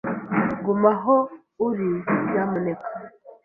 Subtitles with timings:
[0.63, 1.15] Guma aho
[1.67, 1.89] uri,
[2.31, 2.87] nyamuneka.